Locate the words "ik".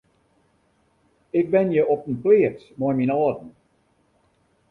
1.39-1.45